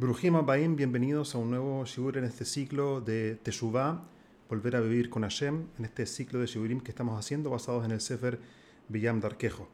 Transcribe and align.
Brujim 0.00 0.36
Abaim, 0.36 0.76
bienvenidos 0.76 1.34
a 1.34 1.38
un 1.38 1.50
nuevo 1.50 1.84
Shiur 1.84 2.18
en 2.18 2.24
este 2.24 2.44
ciclo 2.44 3.00
de 3.00 3.34
Teshuvah, 3.34 4.04
volver 4.48 4.76
a 4.76 4.80
vivir 4.80 5.10
con 5.10 5.22
Hashem, 5.22 5.66
en 5.76 5.84
este 5.84 6.06
ciclo 6.06 6.38
de 6.38 6.46
Shiurim 6.46 6.80
que 6.80 6.92
estamos 6.92 7.18
haciendo 7.18 7.50
basados 7.50 7.84
en 7.84 7.90
el 7.90 8.00
Sefer 8.00 8.38
Biyam 8.88 9.20
Darkejo. 9.20 9.68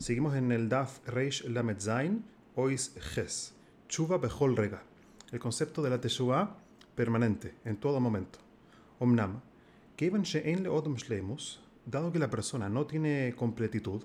Seguimos 0.00 0.34
en 0.34 0.50
el 0.50 0.68
Daf 0.68 1.06
Reish 1.06 1.44
Lamed 1.44 1.78
Zain, 1.78 2.24
Ois 2.56 2.92
Ches, 3.14 3.54
Chuva 3.86 4.18
Bechol 4.18 4.56
Rega, 4.56 4.82
el 5.30 5.38
concepto 5.38 5.80
de 5.80 5.90
la 5.90 6.00
Teshuvah 6.00 6.56
permanente, 6.96 7.54
en 7.64 7.76
todo 7.76 8.00
momento. 8.00 8.40
Omnam, 8.98 9.42
Kevan 9.94 10.22
She'en 10.22 10.64
Leodom 10.64 10.96
Shlemus, 10.96 11.60
dado 11.86 12.10
que 12.10 12.18
la 12.18 12.30
persona 12.30 12.68
no 12.68 12.84
tiene 12.84 13.32
completitud, 13.36 14.02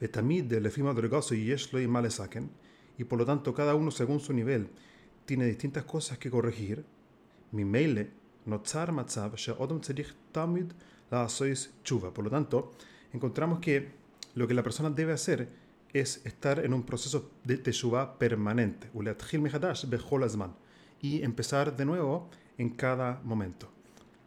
Betamid 0.00 0.52
Lefim 0.52 0.88
Adregoso 0.88 1.36
y 1.36 1.44
Yeshlo 1.44 1.80
y 1.80 1.86
Malesaken, 1.86 2.50
y 2.98 3.04
por 3.04 3.18
lo 3.18 3.26
tanto 3.26 3.54
cada 3.54 3.74
uno 3.74 3.90
según 3.90 4.20
su 4.20 4.32
nivel 4.32 4.68
tiene 5.24 5.46
distintas 5.46 5.84
cosas 5.84 6.18
que 6.18 6.30
corregir, 6.30 6.84
mi 7.52 7.64
maile 7.64 8.10
notzar 8.46 8.92
matzav 8.92 9.36
she'odom 9.36 9.80
tzerich 9.80 10.14
tamid 10.32 10.72
la 11.10 11.28
sois 11.28 11.70
chuva. 11.84 12.12
Por 12.12 12.24
lo 12.24 12.30
tanto, 12.30 12.72
encontramos 13.12 13.60
que 13.60 13.90
lo 14.34 14.46
que 14.46 14.54
la 14.54 14.62
persona 14.62 14.90
debe 14.90 15.12
hacer 15.12 15.48
es 15.92 16.24
estar 16.26 16.64
en 16.64 16.74
un 16.74 16.82
proceso 16.82 17.30
de 17.44 17.58
teshuva 17.58 18.18
permanente, 18.18 18.90
y 21.00 21.22
empezar 21.22 21.76
de 21.76 21.84
nuevo 21.84 22.28
en 22.58 22.70
cada 22.70 23.20
momento. 23.24 23.68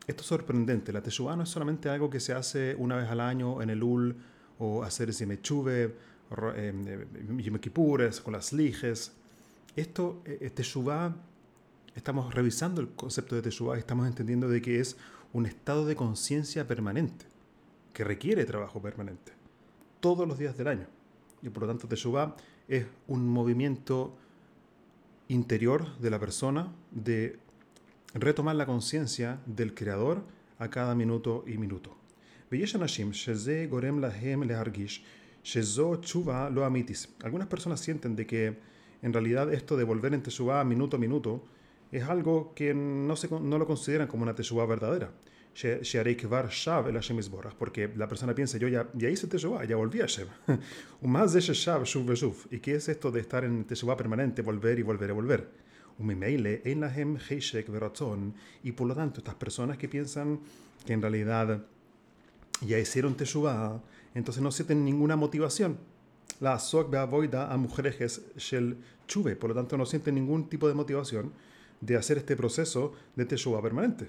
Esto 0.08 0.22
es 0.22 0.28
sorprendente. 0.28 0.92
La 0.92 1.04
teshuva 1.04 1.36
no 1.36 1.44
es 1.44 1.50
solamente 1.50 1.90
algo 1.90 2.10
que 2.10 2.20
se 2.20 2.34
hace 2.34 2.76
una 2.76 2.96
vez 2.96 3.10
al 3.10 3.20
año 3.20 3.62
en 3.62 3.70
el 3.70 3.84
ul 3.84 4.16
o 4.58 4.84
hacer 4.84 5.10
ese 5.10 5.26
mechuve 5.26 5.84
eh, 5.84 5.96
Yom 6.30 7.58
Kippures, 7.60 8.22
con 8.22 8.34
las 8.34 8.54
liges. 8.54 9.12
Esto, 9.76 10.22
eh, 10.26 10.50
Teshuvah, 10.50 11.16
estamos 11.96 12.34
revisando 12.34 12.82
el 12.82 12.90
concepto 12.90 13.36
de 13.36 13.42
Teshuvah 13.42 13.78
estamos 13.78 14.08
entendiendo 14.08 14.48
de 14.48 14.62
que 14.62 14.80
es 14.80 14.98
un 15.34 15.46
estado 15.46 15.86
de 15.86 15.96
conciencia 15.96 16.68
permanente, 16.68 17.26
que 17.94 18.04
requiere 18.04 18.46
trabajo 18.46 18.82
permanente, 18.82 19.32
todos 20.00 20.28
los 20.28 20.38
días 20.38 20.58
del 20.58 20.68
año. 20.68 20.88
Y 21.42 21.50
por 21.50 21.64
lo 21.64 21.70
tanto 21.70 21.88
Teshuvah 21.88 22.36
es 22.68 22.86
un 23.08 23.28
movimiento 23.28 24.16
interior 25.28 25.98
de 26.00 26.10
la 26.10 26.20
persona 26.20 26.72
de 26.92 27.40
retomar 28.14 28.56
la 28.56 28.66
conciencia 28.66 29.40
del 29.46 29.74
Creador 29.74 30.24
a 30.58 30.70
cada 30.70 30.96
minuto 30.96 31.44
y 31.48 31.58
minuto. 31.58 31.96
Shezo 35.44 35.98
Chuva 35.98 36.50
lo 36.50 36.66
amitis. 36.66 37.10
Algunas 37.24 37.48
personas 37.48 37.80
sienten 37.80 38.16
de 38.16 38.26
que 38.26 38.58
en 39.02 39.14
realidad 39.14 39.54
esto 39.54 39.78
de 39.78 39.84
volver 39.84 40.14
en 40.14 40.22
Teshuvah 40.22 40.64
minuto 40.64 40.98
a 40.98 41.00
minuto 41.00 41.44
es 41.92 42.04
algo 42.04 42.54
que 42.54 42.74
no, 42.74 43.16
se, 43.16 43.30
no 43.30 43.58
lo 43.58 43.66
consideran 43.66 44.08
como 44.08 44.24
una 44.24 44.36
Teshuvah 44.36 44.66
verdadera. 44.66 45.12
Porque 47.58 47.90
la 47.96 48.08
persona 48.08 48.36
piensa, 48.36 48.58
yo 48.58 48.68
ya, 48.68 48.88
ya 48.94 49.10
hice 49.10 49.28
Teshuvah, 49.28 49.66
ya 49.66 49.76
volví 49.76 50.02
a 50.02 50.06
Shem. 50.06 50.28
más 51.02 51.34
de 51.34 51.42
Shav, 51.42 51.84
Shuv. 51.84 52.36
¿Y 52.52 52.60
qué 52.60 52.76
es 52.76 52.88
esto 52.88 53.12
de 53.12 53.20
estar 53.20 53.44
en 53.44 53.66
Teshuvah 53.66 53.98
permanente, 53.98 54.42
volver 54.42 54.80
y 54.80 54.84
volver 54.84 55.10
y 55.10 55.14
volver? 55.14 55.70
Y 58.64 58.72
por 58.72 58.88
lo 58.88 58.96
tanto, 58.96 59.20
estas 59.20 59.36
personas 59.36 59.78
que 59.78 59.90
piensan 59.90 60.40
que 60.86 60.94
en 60.94 61.02
realidad 61.02 61.62
ya 62.66 62.80
hicieron 62.80 63.16
Teshuvah, 63.16 63.82
entonces 64.20 64.44
no 64.44 64.52
sienten 64.52 64.86
ninguna 64.86 65.16
motivación. 65.16 65.78
La 66.40 66.60
Sok 66.60 66.92
Beavoida 66.92 67.52
a 67.52 67.58
mujeres 67.58 68.22
Shel 68.38 68.78
Chuve, 69.08 69.36
por 69.36 69.50
lo 69.50 69.56
tanto 69.56 69.78
no 69.78 69.86
sienten 69.86 70.16
ningún 70.16 70.50
tipo 70.50 70.68
de 70.68 70.74
motivación 70.74 71.34
de 71.82 71.96
hacer 71.96 72.18
este 72.18 72.36
proceso 72.36 72.94
de 73.16 73.26
Teshuvah 73.26 73.62
permanente. 73.62 74.08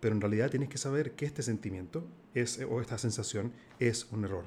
Pero 0.00 0.14
en 0.14 0.20
realidad 0.20 0.50
tienes 0.50 0.68
que 0.68 0.78
saber 0.78 1.12
que 1.12 1.26
este 1.26 1.42
sentimiento 1.42 2.04
es, 2.34 2.60
o 2.68 2.80
esta 2.80 2.98
sensación 2.98 3.52
es 3.78 4.06
un 4.10 4.24
error. 4.24 4.44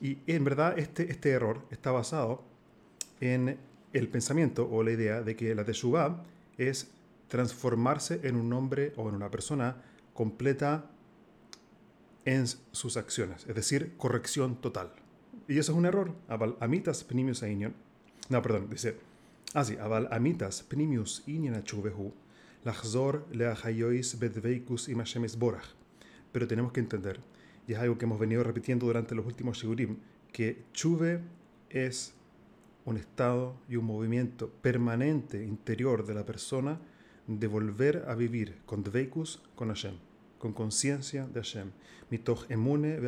Y 0.00 0.18
en 0.26 0.44
verdad 0.44 0.78
este, 0.78 1.10
este 1.10 1.30
error 1.30 1.62
está 1.70 1.92
basado 1.92 2.42
en 3.20 3.58
el 3.92 4.08
pensamiento 4.08 4.68
o 4.70 4.82
la 4.82 4.92
idea 4.92 5.22
de 5.22 5.36
que 5.36 5.54
la 5.54 5.64
Teshuvah 5.64 6.24
es 6.56 6.90
transformarse 7.28 8.20
en 8.24 8.36
un 8.36 8.52
hombre 8.52 8.92
o 8.96 9.08
en 9.08 9.14
una 9.14 9.30
persona 9.30 9.76
completa 10.14 10.90
en 12.24 12.46
sus 12.46 12.96
acciones, 12.96 13.46
es 13.46 13.54
decir, 13.54 13.94
corrección 13.96 14.56
total. 14.60 14.92
Y 15.46 15.58
eso 15.58 15.72
es 15.72 15.78
un 15.78 15.86
error. 15.86 16.12
Aval 16.28 16.56
amitas 16.60 17.02
pnimius 17.04 17.42
ainion. 17.42 17.74
No, 18.28 18.42
perdón, 18.42 18.68
dice 18.68 18.96
así, 19.54 19.76
ah, 19.80 19.84
aval 19.84 20.08
amitas 20.10 20.62
pnimius 20.62 21.22
inion 21.26 21.54
achuvehu, 21.54 22.12
lachzor 22.64 23.26
leachayois 23.32 24.18
bedveikus 24.18 24.88
imashemes 24.88 25.38
borach. 25.38 25.64
Pero 26.32 26.46
tenemos 26.46 26.72
que 26.72 26.80
entender, 26.80 27.20
y 27.66 27.72
es 27.72 27.78
algo 27.78 27.96
que 27.96 28.04
hemos 28.04 28.18
venido 28.18 28.44
repitiendo 28.44 28.86
durante 28.86 29.14
los 29.14 29.24
últimos 29.24 29.56
shigurim, 29.56 29.96
que 30.32 30.64
chuve 30.74 31.20
es 31.70 32.12
un 32.88 32.96
estado 32.96 33.54
y 33.68 33.76
un 33.76 33.84
movimiento 33.84 34.48
permanente 34.48 35.44
interior 35.44 36.06
de 36.06 36.14
la 36.14 36.24
persona 36.24 36.80
de 37.26 37.46
volver 37.46 38.06
a 38.08 38.14
vivir 38.14 38.56
con 38.64 38.82
Dveikus, 38.82 39.42
con 39.54 39.68
Hashem, 39.68 39.96
con 40.38 40.54
conciencia 40.54 41.26
de 41.26 41.42
Hashem. 41.42 41.70
Mitoch 42.10 42.50
emune 42.50 42.98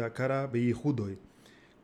beyihudoy, 0.53 1.19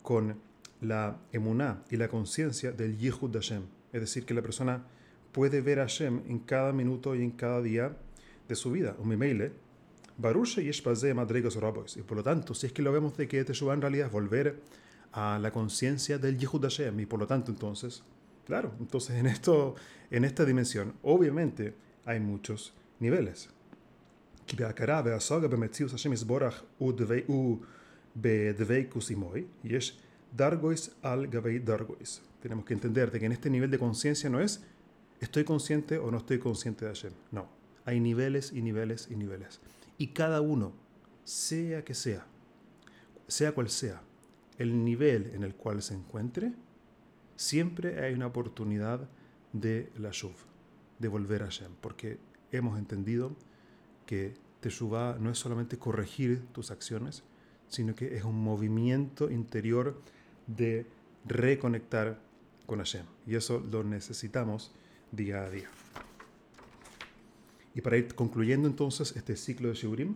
con 0.03 0.37
la 0.83 1.17
emuná 1.33 1.83
y 1.91 1.97
la 1.97 2.09
conciencia 2.09 2.71
del 2.71 2.99
Yihud 2.99 3.31
de 3.31 3.39
Hashem. 3.39 3.62
Es 3.95 4.01
decir, 4.03 4.27
que 4.27 4.35
la 4.35 4.43
persona 4.43 4.85
puede 5.33 5.62
ver 5.62 5.81
a 5.81 5.85
Hashem 5.85 6.21
en 6.29 6.41
cada 6.41 6.75
minuto 6.75 7.17
y 7.17 7.23
en 7.23 7.31
cada 7.31 7.62
día 7.62 7.97
de 8.47 8.55
su 8.55 8.73
vida. 8.73 8.95
Un 8.99 9.09
mimeile, 9.09 9.53
Barusha 10.19 10.61
y 10.61 10.69
Y 10.69 12.03
por 12.03 12.17
lo 12.17 12.23
tanto, 12.23 12.55
si 12.55 12.67
es 12.67 12.73
que 12.73 12.83
lo 12.83 12.93
vemos 12.93 13.17
de 13.17 13.27
que 13.27 13.43
Teshuvah 13.43 13.75
en 13.75 13.81
realidad 13.81 14.09
es 14.09 14.12
volver 14.12 14.61
a 15.16 15.38
la 15.38 15.50
conciencia 15.50 16.19
del 16.19 16.37
Yehud 16.37 16.60
Hashem 16.60 17.00
y 17.00 17.06
por 17.06 17.19
lo 17.19 17.27
tanto 17.27 17.50
entonces, 17.50 18.03
claro, 18.44 18.75
entonces 18.78 19.16
en, 19.16 19.27
esto, 19.27 19.75
en 20.10 20.27
esta 20.27 20.44
dimensión 20.44 20.93
obviamente 21.03 21.75
hay 22.04 22.21
muchos 22.21 22.75
niveles. 23.00 23.49
Tenemos 32.43 32.66
que 32.66 32.75
entender 32.75 33.10
de 33.10 33.19
que 33.19 33.26
en 33.26 33.32
este 33.32 33.49
nivel 33.49 33.71
de 33.71 33.78
conciencia 33.78 34.28
no 34.28 34.38
es 34.38 34.62
estoy 35.21 35.44
consciente 35.44 35.97
o 35.97 36.10
no 36.10 36.19
estoy 36.19 36.38
consciente 36.38 36.84
de 36.84 36.91
Hashem. 36.91 37.12
No, 37.32 37.49
hay 37.87 38.00
niveles 38.00 38.53
y 38.53 38.60
niveles 38.60 39.09
y 39.10 39.16
niveles. 39.16 39.60
Y 39.97 40.09
cada 40.09 40.43
uno, 40.43 40.75
sea 41.25 41.82
que 41.87 41.94
sea, 41.94 42.26
sea 43.26 43.53
cual 43.53 43.71
sea, 43.71 44.03
el 44.59 44.84
nivel 44.84 45.31
en 45.34 45.43
el 45.43 45.55
cual 45.55 45.83
se 45.83 45.94
encuentre, 45.94 46.53
siempre 47.37 48.05
hay 48.05 48.15
una 48.15 48.27
oportunidad 48.27 49.09
de 49.53 49.91
la 49.99 50.11
Shuv, 50.11 50.34
de 50.99 51.09
volver 51.09 51.43
a 51.43 51.49
Shem, 51.49 51.72
porque 51.81 52.19
hemos 52.53 52.78
entendido 52.78 53.37
que 54.06 54.34
Teshuvah 54.61 55.19
no 55.21 55.31
es 55.31 55.39
solamente 55.39 55.78
corregir 55.78 56.47
tus 56.53 56.71
acciones, 56.71 57.22
sino 57.69 57.94
que 57.94 58.17
es 58.17 58.25
un 58.25 58.43
movimiento 58.43 59.31
interior 59.31 60.00
de 60.47 60.87
reconectar 61.25 62.19
con 62.67 62.78
Hashem. 62.78 63.06
Y 63.27 63.34
eso 63.34 63.65
lo 63.71 63.84
necesitamos 63.84 64.73
día 65.12 65.44
a 65.44 65.50
día. 65.50 65.69
Y 67.75 67.81
para 67.81 67.97
ir 67.97 68.15
concluyendo 68.15 68.69
entonces 68.69 69.15
este 69.17 69.37
ciclo 69.37 69.69
de 69.69 69.75
Shiurim, 69.75 70.14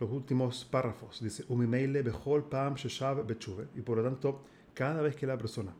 los 0.00 0.10
últimos 0.10 0.64
párrafos. 0.64 1.20
Dice, 1.22 1.44
behol 1.46 2.48
pam 2.48 2.74
Y 3.76 3.80
por 3.82 3.98
lo 3.98 4.02
tanto, 4.02 4.42
cada 4.74 5.02
vez 5.02 5.14
que 5.14 5.26
la 5.26 5.36
persona 5.36 5.72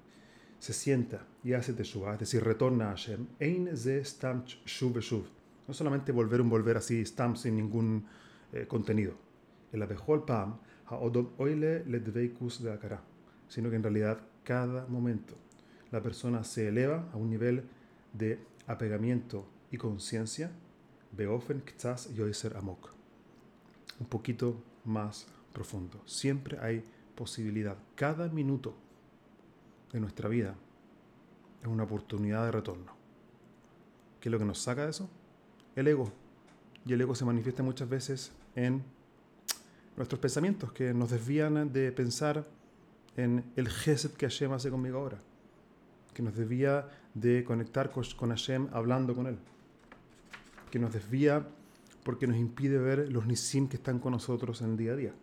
se 0.59 0.75
sienta 0.75 1.27
y 1.43 1.55
hace 1.55 1.73
teshuva, 1.73 2.13
es 2.13 2.21
decir, 2.21 2.45
retorna 2.45 2.89
a 2.89 2.91
Hashem, 2.91 3.27
ein 3.41 3.75
ze 3.77 4.05
stam 4.05 4.45
shuv 4.45 5.01
shuv. 5.01 5.25
No 5.67 5.73
solamente 5.73 6.13
volver 6.13 6.41
un 6.43 6.51
volver 6.51 6.77
así, 6.77 7.05
stam 7.07 7.35
sin 7.35 7.57
ningún 7.57 8.05
eh, 8.53 8.67
contenido. 8.67 9.15
El 9.73 9.87
behol 9.87 10.25
pam 10.27 10.59
odom 10.91 11.31
oile 11.39 11.85
le 11.87 12.01
dveikus 12.01 12.63
de 12.63 12.73
akara. 12.73 13.01
Sino 13.49 13.71
que 13.71 13.77
en 13.77 13.83
realidad, 13.83 14.21
cada 14.45 14.87
momento, 14.87 15.35
la 15.91 16.03
persona 16.03 16.45
se 16.45 16.69
eleva 16.69 17.09
a 17.13 17.17
un 17.17 17.31
nivel 17.31 17.65
de 18.13 18.39
apegamiento 18.67 19.47
y 19.71 19.79
conciencia, 19.79 20.51
beofen 21.13 21.61
ktsas 21.61 22.15
yoiser 22.15 22.57
amok 22.57 23.00
un 24.01 24.07
poquito 24.07 24.57
más 24.85 25.27
profundo. 25.53 26.01
Siempre 26.07 26.59
hay 26.61 26.83
posibilidad. 27.15 27.77
Cada 27.95 28.29
minuto 28.29 28.75
de 29.93 30.01
nuestra 30.01 30.29
vida 30.29 30.55
es 31.61 31.69
una 31.69 31.85
oportunidad 31.85 32.47
de 32.47 32.53
retorno. 32.53 32.93
¿Qué 34.21 34.29
es 34.29 34.33
lo 34.33 34.39
que 34.39 34.45
nos 34.45 34.59
saca 34.59 34.85
de 34.85 34.91
eso? 34.91 35.09
El 35.77 35.87
ego. 35.87 36.11
y 36.87 36.95
el 36.95 37.01
ego 37.01 37.15
se 37.15 37.27
manifiesta 37.27 37.63
muchas 37.63 37.89
veces 37.89 38.33
en 38.57 38.83
nuestros 39.97 40.19
pensamientos 40.19 40.73
que 40.73 40.95
nos 40.95 41.11
desvían 41.11 41.73
de 41.73 41.93
pensar 41.93 42.47
en 43.17 43.45
el 43.57 43.69
gesed 43.69 44.13
que 44.13 44.27
Hashem 44.27 44.53
hace 44.53 44.71
conmigo 44.71 44.99
ahora, 44.99 45.21
que 46.15 46.23
nos 46.23 46.35
desvía 46.35 46.89
de 47.13 47.45
conectar 47.45 47.91
con 47.91 48.31
Hashem 48.31 48.69
hablando 48.73 49.15
con 49.15 49.27
Él, 49.27 49.39
que 50.71 50.79
nos 50.79 50.93
desvía 50.93 51.47
porque 52.05 52.27
nos 52.27 52.37
impide 52.37 52.79
ver 52.79 53.11
los 53.13 53.27
nisim 53.27 53.69
que 53.69 53.77
están 53.77 53.99
con 53.99 54.13
nosotros 54.13 54.63
en 54.63 54.71
el 54.71 54.77
día 54.77 54.93
a 54.93 54.97
día. 54.97 55.15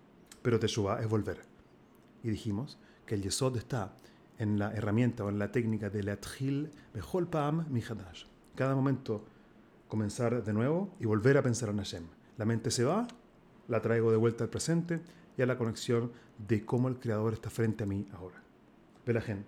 Pero 0.42 0.60
Teshuvah 0.60 1.02
es 1.02 1.10
volver. 1.10 1.42
Y 2.24 2.30
dijimos 2.30 2.78
que 3.06 3.16
el 3.16 3.22
Yesod 3.22 3.58
está 3.58 3.96
en 4.38 4.60
la 4.60 4.72
herramienta 4.74 5.24
o 5.24 5.30
en 5.30 5.40
la 5.40 5.52
técnica 5.52 5.90
de 5.90 6.04
Leatchil 6.04 6.70
Bechol 6.94 7.28
Pam 7.28 7.66
Mihadash. 7.70 8.26
Cada 8.56 8.76
momento 8.76 9.26
comenzar 9.88 10.44
de 10.44 10.54
nuevo 10.54 10.94
y 11.00 11.06
volver 11.06 11.38
a 11.38 11.44
pensar 11.44 11.70
en 11.70 11.78
Hashem. 11.78 12.04
La 12.38 12.46
mente 12.46 12.72
se 12.72 12.84
va, 12.84 13.08
la 13.68 13.82
traigo 13.82 14.12
de 14.12 14.18
vuelta 14.18 14.44
al 14.44 14.50
presente 14.50 15.02
y 15.38 15.42
a 15.42 15.46
la 15.46 15.58
conexión 15.58 16.12
de 16.38 16.66
cómo 16.66 16.88
el 16.88 17.00
Creador 17.00 17.34
está 17.34 17.50
frente 17.50 17.84
a 17.84 17.88
mí 17.88 18.08
ahora. 18.14 18.42
Velajen. 19.06 19.46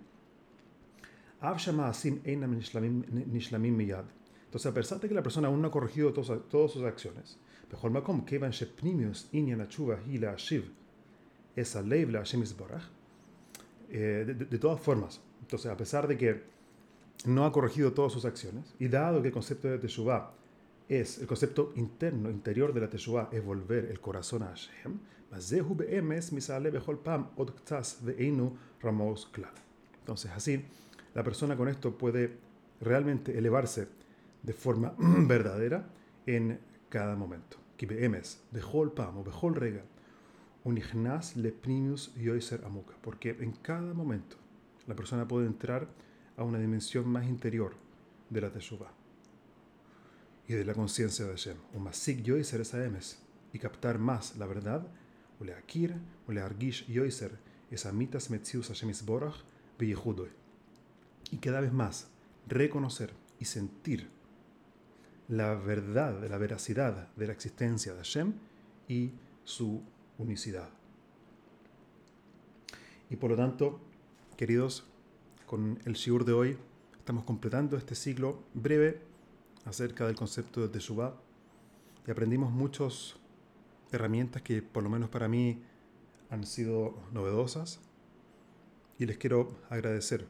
Entonces, 4.50 4.66
a 4.68 4.74
pesar 4.74 4.98
de 4.98 5.08
que 5.08 5.14
la 5.14 5.22
persona 5.22 5.46
aún 5.46 5.62
no 5.62 5.68
ha 5.68 5.70
corregido 5.70 6.12
todas, 6.12 6.72
sus 6.72 6.82
acciones, 6.82 7.38
eh, 13.92 14.24
de, 14.26 14.34
de, 14.34 14.58
todas 14.58 14.80
formas, 14.80 15.20
entonces 15.40 15.70
a 15.70 15.76
pesar 15.76 16.08
de 16.08 16.18
que 16.18 16.42
no 17.26 17.44
ha 17.44 17.52
corregido 17.52 17.92
todas 17.92 18.12
sus 18.12 18.24
acciones, 18.24 18.74
y 18.80 18.88
dado 18.88 19.22
que 19.22 19.28
el 19.28 19.32
concepto 19.32 19.68
de 19.68 19.78
Teshuvah 19.78 20.32
es, 20.88 21.18
el 21.18 21.28
concepto 21.28 21.72
interno, 21.76 22.28
interior 22.28 22.74
de 22.74 22.80
la 22.80 22.90
Teshuvah 22.90 23.28
es 23.30 23.44
volver 23.44 23.84
el 23.84 24.00
corazón 24.00 24.42
a 24.42 24.48
Hashem, 24.48 24.98
entonces 30.00 30.30
así, 30.34 30.64
la 31.14 31.22
persona 31.22 31.56
con 31.56 31.68
esto 31.68 31.96
puede 31.96 32.36
realmente 32.80 33.38
elevarse 33.38 33.99
de 34.42 34.52
forma 34.52 34.94
verdadera 34.98 35.88
en 36.26 36.58
cada 36.88 37.16
momento. 37.16 37.58
Porque 43.02 43.30
en 43.30 43.52
cada 43.52 43.94
momento 43.94 44.36
la 44.86 44.94
persona 44.94 45.26
puede 45.26 45.46
entrar 45.46 45.88
a 46.36 46.42
una 46.42 46.58
dimensión 46.58 47.08
más 47.08 47.26
interior 47.26 47.74
de 48.28 48.40
la 48.40 48.50
Teshuvah 48.50 48.92
y 50.48 50.54
de 50.54 50.64
la 50.64 50.74
conciencia 50.74 51.24
de 51.24 51.30
Hashem. 51.30 51.56
Un 51.74 51.84
masik 51.84 52.22
yoiser 52.22 52.60
esa 52.60 52.84
emes 52.84 53.22
y 53.52 53.58
captar 53.58 53.98
más 53.98 54.36
la 54.36 54.46
verdad, 54.46 54.86
o 55.40 55.44
le 55.44 55.54
akir, 55.54 55.94
o 56.26 56.32
le 56.32 56.40
argish 56.40 56.86
yoiser 56.86 57.38
esa 57.70 57.92
mitas 57.92 58.30
metzius 58.30 58.68
Hashem 58.68 58.90
isborach 58.90 59.36
Y 59.78 61.36
cada 61.38 61.60
vez 61.60 61.72
más 61.72 62.08
reconocer 62.46 63.12
y 63.38 63.44
sentir 63.44 64.10
la 65.30 65.54
verdad, 65.54 66.28
la 66.28 66.38
veracidad 66.38 67.08
de 67.14 67.26
la 67.28 67.32
existencia 67.32 67.92
de 67.92 67.98
Hashem 67.98 68.32
y 68.88 69.12
su 69.44 69.80
unicidad. 70.18 70.68
Y 73.08 73.16
por 73.16 73.30
lo 73.30 73.36
tanto, 73.36 73.80
queridos, 74.36 74.84
con 75.46 75.78
el 75.84 75.94
shiur 75.94 76.24
de 76.24 76.32
hoy 76.32 76.58
estamos 76.98 77.22
completando 77.24 77.76
este 77.76 77.94
ciclo 77.94 78.42
breve 78.54 79.00
acerca 79.64 80.04
del 80.04 80.16
concepto 80.16 80.62
de 80.62 80.68
Teshuvah 80.68 81.14
y 82.06 82.10
aprendimos 82.10 82.50
muchas 82.50 83.14
herramientas 83.92 84.42
que 84.42 84.62
por 84.62 84.82
lo 84.82 84.90
menos 84.90 85.10
para 85.10 85.28
mí 85.28 85.62
han 86.30 86.44
sido 86.44 86.94
novedosas 87.12 87.80
y 88.98 89.06
les 89.06 89.16
quiero 89.16 89.56
agradecer 89.68 90.26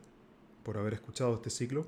por 0.62 0.76
haber 0.76 0.92
escuchado 0.92 1.34
este 1.36 1.48
ciclo 1.48 1.86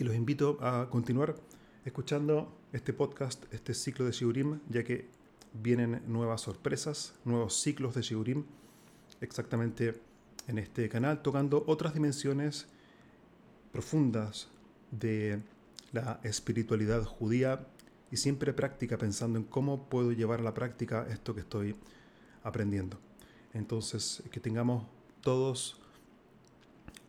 y 0.00 0.04
los 0.04 0.16
invito 0.16 0.56
a 0.62 0.88
continuar 0.88 1.36
escuchando 1.84 2.50
este 2.72 2.94
podcast, 2.94 3.44
este 3.52 3.74
ciclo 3.74 4.06
de 4.06 4.12
Shiurim, 4.12 4.60
ya 4.70 4.82
que 4.82 5.10
vienen 5.52 6.02
nuevas 6.06 6.40
sorpresas, 6.40 7.14
nuevos 7.26 7.60
ciclos 7.60 7.94
de 7.94 8.00
Shiurim, 8.00 8.44
exactamente 9.20 10.00
en 10.48 10.56
este 10.56 10.88
canal, 10.88 11.20
tocando 11.20 11.64
otras 11.66 11.92
dimensiones 11.92 12.66
profundas 13.72 14.48
de 14.90 15.42
la 15.92 16.18
espiritualidad 16.22 17.04
judía 17.04 17.66
y 18.10 18.16
siempre 18.16 18.54
práctica, 18.54 18.96
pensando 18.96 19.38
en 19.38 19.44
cómo 19.44 19.90
puedo 19.90 20.12
llevar 20.12 20.40
a 20.40 20.44
la 20.44 20.54
práctica 20.54 21.06
esto 21.10 21.34
que 21.34 21.42
estoy 21.42 21.76
aprendiendo. 22.42 22.98
Entonces, 23.52 24.22
que 24.32 24.40
tengamos 24.40 24.86
todos 25.20 25.78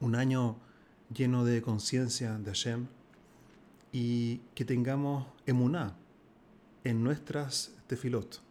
un 0.01 0.15
año 0.15 0.59
lleno 1.13 1.45
de 1.45 1.61
conciencia 1.61 2.37
de 2.37 2.45
Hashem 2.45 2.87
y 3.91 4.37
que 4.55 4.65
tengamos 4.65 5.27
emuná 5.45 5.95
en 6.83 7.03
nuestras 7.03 7.73
tefilot 7.87 8.41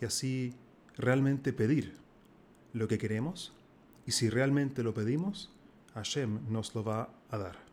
y 0.00 0.04
así 0.04 0.54
realmente 0.96 1.52
pedir 1.52 1.94
lo 2.72 2.88
que 2.88 2.98
queremos 2.98 3.52
y 4.06 4.12
si 4.12 4.28
realmente 4.28 4.82
lo 4.82 4.94
pedimos, 4.94 5.50
Hashem 5.94 6.40
nos 6.50 6.74
lo 6.74 6.82
va 6.82 7.08
a 7.30 7.38
dar. 7.38 7.71